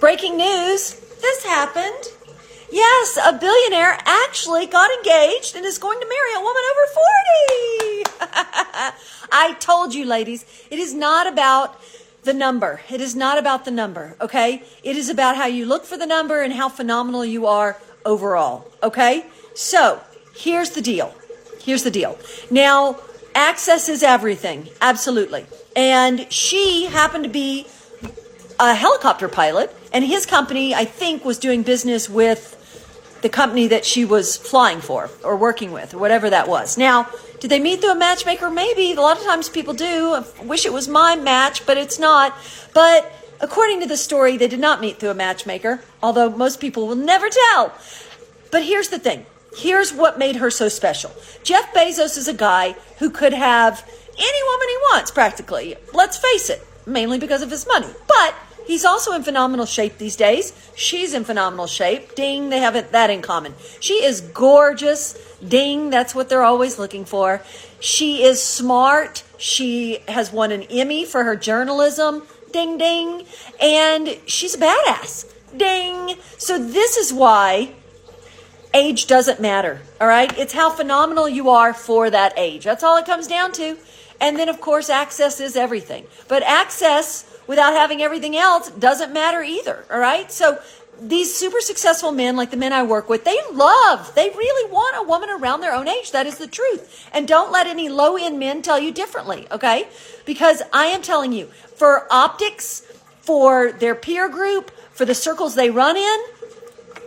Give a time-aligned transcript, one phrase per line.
[0.00, 2.08] Breaking news this happened.
[2.72, 6.86] Yes, a billionaire actually got engaged and is going to marry a woman over
[8.22, 8.96] 40.
[9.32, 11.80] I told you, ladies, it is not about
[12.24, 12.80] the number.
[12.90, 14.62] It is not about the number, okay?
[14.82, 18.68] It is about how you look for the number and how phenomenal you are overall,
[18.82, 19.26] okay?
[19.54, 20.00] So,
[20.34, 21.14] here's the deal.
[21.62, 22.18] Here's the deal.
[22.50, 22.98] Now,
[23.34, 25.44] access is everything, absolutely.
[25.76, 27.66] And she happened to be
[28.60, 32.58] a helicopter pilot, and his company, I think, was doing business with
[33.22, 36.76] the company that she was flying for or working with or whatever that was.
[36.76, 37.08] Now,
[37.40, 38.50] did they meet through a matchmaker?
[38.50, 38.92] Maybe.
[38.92, 40.14] A lot of times people do.
[40.14, 42.34] I wish it was my match, but it's not.
[42.74, 43.10] But
[43.40, 46.96] according to the story, they did not meet through a matchmaker, although most people will
[46.96, 47.72] never tell.
[48.50, 49.24] But here's the thing.
[49.56, 51.12] Here's what made her so special.
[51.42, 53.84] Jeff Bezos is a guy who could have
[54.18, 55.76] any woman he wants, practically.
[55.94, 57.88] Let's face it, mainly because of his money.
[58.06, 58.34] But
[58.70, 60.52] He's also in phenomenal shape these days.
[60.76, 62.14] She's in phenomenal shape.
[62.14, 63.56] Ding, they have that in common.
[63.80, 65.18] She is gorgeous.
[65.40, 67.42] Ding, that's what they're always looking for.
[67.80, 69.24] She is smart.
[69.38, 72.22] She has won an Emmy for her journalism.
[72.52, 73.26] Ding, ding.
[73.60, 75.28] And she's a badass.
[75.56, 76.14] Ding.
[76.38, 77.72] So this is why
[78.72, 79.80] age doesn't matter.
[80.00, 80.36] All right.
[80.38, 82.64] It's how phenomenal you are for that age.
[82.64, 83.76] That's all it comes down to.
[84.20, 86.06] And then, of course, access is everything.
[86.28, 89.84] But access without having everything else doesn't matter either.
[89.90, 90.30] All right.
[90.30, 90.60] So
[91.00, 94.96] these super successful men, like the men I work with, they love, they really want
[94.98, 96.12] a woman around their own age.
[96.12, 97.08] That is the truth.
[97.12, 99.46] And don't let any low end men tell you differently.
[99.50, 99.88] Okay.
[100.26, 102.82] Because I am telling you, for optics,
[103.20, 106.20] for their peer group, for the circles they run in,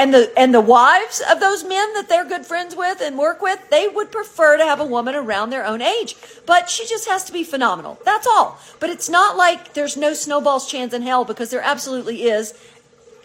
[0.00, 3.42] and the and the wives of those men that they're good friends with and work
[3.42, 6.16] with, they would prefer to have a woman around their own age.
[6.46, 7.98] But she just has to be phenomenal.
[8.02, 8.58] That's all.
[8.78, 12.54] But it's not like there's no snowball's chance in hell because there absolutely is.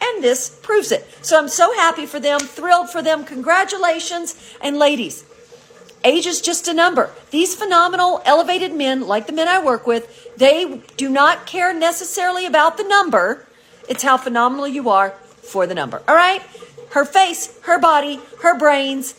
[0.01, 1.07] And this proves it.
[1.21, 3.23] So I'm so happy for them, thrilled for them.
[3.23, 4.35] Congratulations.
[4.61, 5.23] And ladies,
[6.03, 7.09] age is just a number.
[7.31, 12.45] These phenomenal, elevated men, like the men I work with, they do not care necessarily
[12.45, 13.47] about the number.
[13.87, 16.01] It's how phenomenal you are for the number.
[16.05, 16.41] All right?
[16.95, 19.15] Her face, her body, her brains,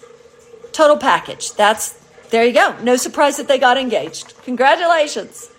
[0.72, 1.52] total package.
[1.52, 1.92] That's
[2.30, 2.74] there you go.
[2.82, 4.32] No surprise that they got engaged.
[4.44, 5.50] Congratulations.